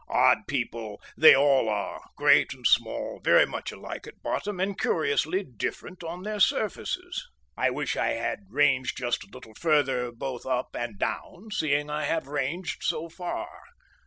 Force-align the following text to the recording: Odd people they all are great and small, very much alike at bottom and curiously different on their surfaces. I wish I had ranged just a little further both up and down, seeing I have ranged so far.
Odd 0.09 0.47
people 0.47 0.99
they 1.15 1.35
all 1.35 1.69
are 1.69 2.01
great 2.17 2.55
and 2.55 2.65
small, 2.65 3.19
very 3.23 3.45
much 3.45 3.71
alike 3.71 4.07
at 4.07 4.23
bottom 4.23 4.59
and 4.59 4.75
curiously 4.79 5.43
different 5.43 6.03
on 6.03 6.23
their 6.23 6.39
surfaces. 6.39 7.27
I 7.55 7.69
wish 7.69 7.95
I 7.95 8.13
had 8.13 8.39
ranged 8.49 8.97
just 8.97 9.23
a 9.23 9.29
little 9.31 9.53
further 9.53 10.11
both 10.11 10.43
up 10.43 10.69
and 10.75 10.97
down, 10.97 11.49
seeing 11.51 11.91
I 11.91 12.05
have 12.05 12.25
ranged 12.25 12.81
so 12.83 13.09
far. 13.09 13.47